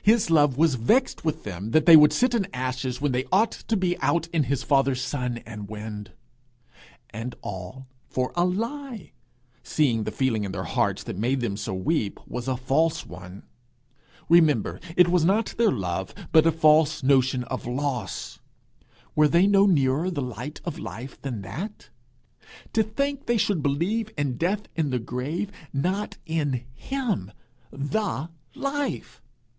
[0.00, 3.50] His love was vexed with them that they would sit in ashes when they ought
[3.52, 6.12] to be out in his father's sun and wind.
[7.10, 9.12] And all for a lie!
[9.62, 13.42] since the feeling in their hearts that made them so weep, was a false one.
[14.30, 18.40] Remember, it was not their love, but a false notion of loss.
[19.14, 21.90] Were they no nearer the light of life than that?
[22.72, 27.32] To think they should believe in death and the grave, not in him,
[27.70, 29.20] the Life!